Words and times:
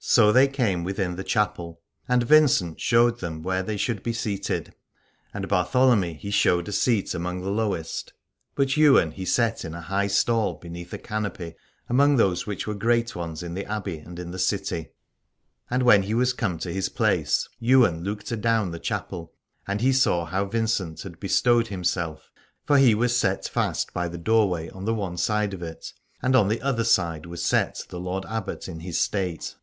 172 0.00 0.22
Aladore 0.22 0.32
So 0.32 0.32
they 0.32 0.64
came 0.70 0.84
within 0.84 1.16
the 1.16 1.24
chapel, 1.24 1.80
and 2.08 2.22
Vincent 2.22 2.80
showed 2.80 3.18
them 3.18 3.42
where 3.42 3.64
they 3.64 3.76
should 3.76 4.00
be 4.04 4.12
seated. 4.12 4.72
And 5.34 5.42
to 5.42 5.48
Bartholomy 5.48 6.14
he 6.16 6.30
showed 6.30 6.68
a 6.68 6.72
seat 6.72 7.14
among 7.14 7.40
the 7.42 7.50
lowest, 7.50 8.12
but 8.54 8.76
Ywain 8.78 9.10
he 9.10 9.24
set 9.24 9.64
in 9.64 9.74
a 9.74 9.80
high 9.80 10.06
stall 10.06 10.54
beneath 10.54 10.92
a 10.92 10.98
canopy, 10.98 11.56
among 11.88 12.14
those 12.14 12.46
which 12.46 12.64
were 12.64 12.76
great 12.76 13.16
ones 13.16 13.42
in 13.42 13.54
the 13.54 13.66
Abbey 13.66 13.98
and 13.98 14.20
in 14.20 14.30
the 14.30 14.38
city. 14.38 14.92
And 15.68 15.82
when 15.82 16.04
he 16.04 16.14
was 16.14 16.32
come 16.32 16.58
to 16.60 16.72
his 16.72 16.88
place 16.88 17.48
Ywain 17.60 18.04
looked 18.04 18.30
adown 18.30 18.70
the 18.70 18.78
chapel, 18.78 19.32
and 19.66 19.80
he 19.80 19.92
saw 19.92 20.24
how 20.26 20.44
Vincent 20.44 21.02
had 21.02 21.18
bestowed 21.18 21.66
himself: 21.66 22.30
for 22.64 22.78
he 22.78 22.94
was 22.94 23.16
set 23.16 23.48
fast 23.48 23.92
by 23.92 24.06
the 24.06 24.16
doorway, 24.16 24.70
on 24.70 24.84
the 24.84 24.94
one 24.94 25.16
side 25.18 25.52
of 25.52 25.60
it, 25.62 25.92
and 26.22 26.36
on 26.36 26.46
the 26.46 26.62
other 26.62 26.84
side 26.84 27.26
was 27.26 27.44
set 27.44 27.80
the 27.88 27.98
Lord 28.00 28.24
Abbot 28.26 28.68
in 28.68 28.78
his 28.80 29.00
state. 29.00 29.56